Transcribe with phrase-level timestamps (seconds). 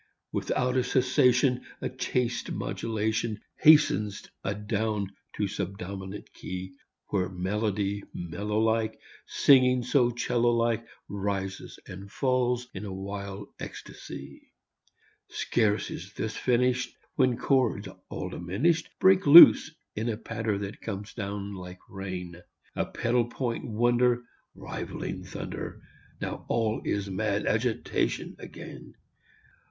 [0.31, 6.73] Without a cessation A chaste modulation Hastens adown to subdominant key,
[7.09, 14.51] Where melody mellow like Singing so 'cello like Rises and falls in a wild ecstasy.
[15.29, 21.13] Scarce is this finished When chords all diminished Break loose in a patter that comes
[21.13, 22.41] down like rain,
[22.75, 24.23] A pedal point wonder
[24.55, 25.79] Rivaling thunder.
[26.19, 28.95] Now all is mad agitation again.